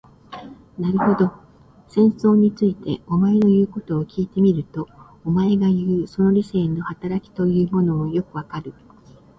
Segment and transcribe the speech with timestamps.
[0.79, 1.31] なるほど、
[1.87, 4.89] 戦争について、お前の言うことを聞いてみると、
[5.23, 8.73] お前がいう、その理性の働きというものもよくわかる。